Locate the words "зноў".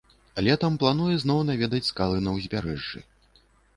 1.23-1.43